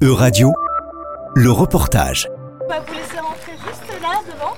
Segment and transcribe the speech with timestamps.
[0.00, 0.52] E-Radio,
[1.34, 2.28] le reportage.
[2.64, 4.54] On va vous laisser rentrer juste là devant.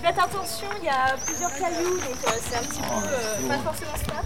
[0.00, 3.58] Faites attention, il y a plusieurs cailloux, donc euh, c'est un petit peu euh, pas
[3.64, 4.22] forcément smart.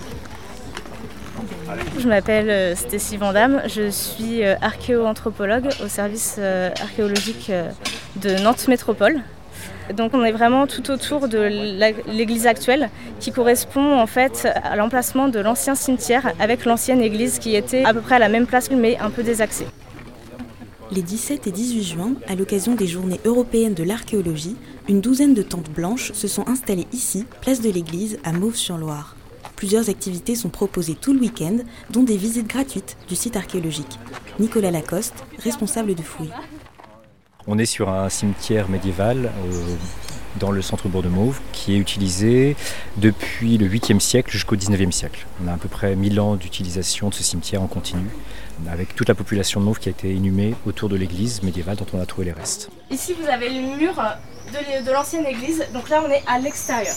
[1.98, 7.50] Je m'appelle euh, Stécie Vandamme, je suis archéo-anthropologue au service archéologique
[8.16, 9.22] de Nantes Métropole.
[9.94, 11.38] Donc on est vraiment tout autour de
[12.06, 17.56] l'église actuelle qui correspond en fait à l'emplacement de l'ancien cimetière avec l'ancienne église qui
[17.56, 19.66] était à peu près à la même place mais un peu désaxée.
[20.94, 24.54] Les 17 et 18 juin, à l'occasion des journées européennes de l'archéologie,
[24.88, 29.16] une douzaine de tentes blanches se sont installées ici, place de l'église, à Mauves-sur-Loire.
[29.56, 31.56] Plusieurs activités sont proposées tout le week-end,
[31.90, 33.98] dont des visites gratuites du site archéologique.
[34.38, 36.30] Nicolas Lacoste, responsable de fouilles.
[37.48, 39.74] On est sur un cimetière médiéval euh,
[40.38, 42.56] dans le centre-bourg de Mauve qui est utilisé
[42.96, 45.26] depuis le 8e siècle jusqu'au 19e siècle.
[45.44, 48.08] On a à peu près 1000 ans d'utilisation de ce cimetière en continu
[48.70, 51.86] avec toute la population de Mauve qui a été inhumée autour de l'église médiévale dont
[51.92, 52.70] on a trouvé les restes.
[52.90, 53.94] Ici vous avez le mur
[54.52, 56.94] de l'ancienne église, donc là on est à l'extérieur.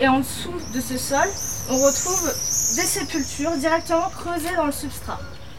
[0.00, 1.26] Et en dessous de ce sol,
[1.70, 5.18] on retrouve des sépultures directement creusées dans le substrat.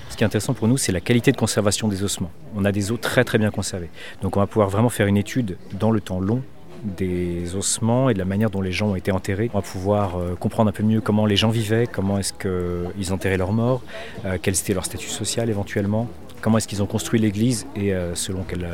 [0.10, 2.32] Ce qui est intéressant pour nous, c'est la qualité de conservation des ossements.
[2.56, 3.90] On a des os très très bien conservés.
[4.22, 6.44] Donc on va pouvoir vraiment faire une étude dans le temps long
[6.84, 9.50] des ossements et de la manière dont les gens ont été enterrés.
[9.54, 13.14] On va pouvoir euh, comprendre un peu mieux comment les gens vivaient, comment est-ce qu'ils
[13.14, 13.82] enterraient leurs morts,
[14.26, 16.08] euh, quel était leur statut social éventuellement,
[16.42, 18.68] comment est-ce qu'ils ont construit l'église et euh, selon quelle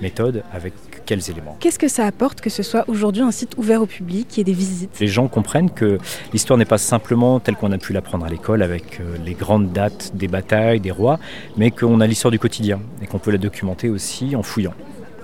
[0.00, 0.74] méthode, avec
[1.06, 1.56] quels éléments.
[1.58, 4.52] Qu'est-ce que ça apporte que ce soit aujourd'hui un site ouvert au public, ait des
[4.52, 5.00] visites?
[5.00, 5.98] Les gens comprennent que
[6.32, 10.12] l'histoire n'est pas simplement telle qu'on a pu l'apprendre à l'école avec les grandes dates
[10.14, 11.18] des batailles, des rois,
[11.56, 14.74] mais qu'on a l'histoire du quotidien et qu'on peut la documenter aussi en fouillant.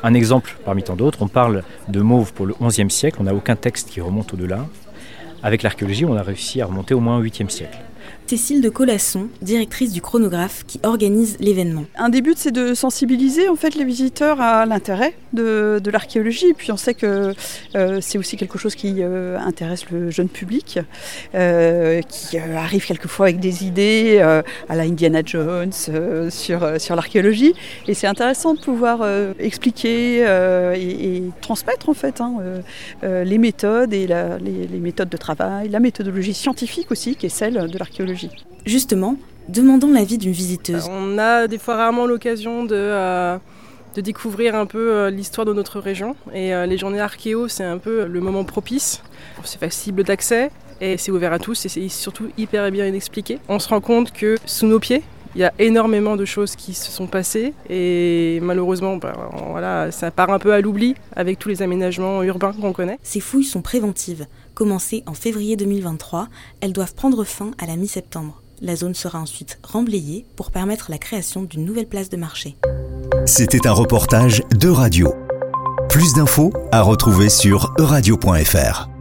[0.06, 3.34] Un exemple parmi tant d'autres, on parle de Mauve pour le XIe siècle, on n'a
[3.34, 4.66] aucun texte qui remonte au-delà.
[5.42, 7.78] Avec l'archéologie, on a réussi à remonter au moins au 8e siècle.
[8.26, 11.84] Cécile de Colasson, directrice du chronographe qui organise l'événement.
[11.96, 16.52] Un des buts, c'est de sensibiliser en fait les visiteurs à l'intérêt de, l'archéologie.
[16.54, 17.32] Puis on sait que
[17.76, 20.80] euh, c'est aussi quelque chose qui euh, intéresse le jeune public,
[21.36, 27.54] euh, qui arrive quelquefois avec des idées à la Indiana Jones sur, l'archéologie.
[27.86, 29.06] Et c'est intéressant de pouvoir
[29.38, 30.24] expliquer
[30.76, 32.34] et, et transmettre en fait hein,
[33.02, 37.78] les méthodes et les, méthodes de travail, la méthodologie scientifique aussi, qui est celle de
[37.94, 38.30] l'archéologie.
[38.66, 39.16] Justement,
[39.48, 40.88] demandons l'avis d'une visiteuse.
[40.90, 43.36] On a des fois rarement l'occasion de, euh,
[43.94, 46.16] de découvrir un peu euh, l'histoire de notre région.
[46.32, 49.02] Et euh, les journées archéo, c'est un peu le moment propice.
[49.44, 50.50] C'est facile d'accès
[50.80, 53.38] et c'est ouvert à tous et c'est surtout hyper bien expliqué.
[53.48, 55.02] On se rend compte que sous nos pieds,
[55.34, 59.12] il y a énormément de choses qui se sont passées et malheureusement, ben,
[59.50, 62.98] voilà, ça part un peu à l'oubli avec tous les aménagements urbains qu'on connaît.
[63.02, 64.26] Ces fouilles sont préventives.
[64.54, 66.28] Commencées en février 2023,
[66.60, 68.42] elles doivent prendre fin à la mi-septembre.
[68.62, 72.56] La zone sera ensuite remblayée pour permettre la création d'une nouvelle place de marché.
[73.26, 75.12] C'était un reportage de radio.
[75.88, 78.93] Plus d'infos à retrouver sur euradio.fr.